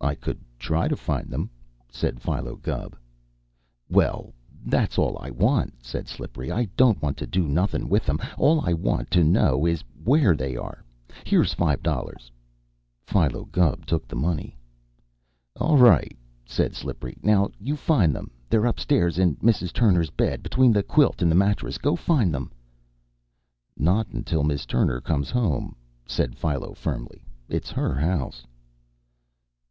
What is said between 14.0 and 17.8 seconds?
the money. "All right," said Slippery, "now, you